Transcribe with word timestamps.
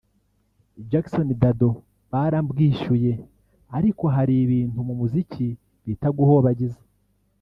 Jackson 0.89 1.27
Dado 1.41 1.69
barambwishyuye 2.11 3.11
ariko 3.77 4.03
hari 4.15 4.33
ibintu 4.45 4.77
mu 4.87 4.93
muziki 4.99 5.47
bita 5.85 6.09
guhobagiza 6.17 6.81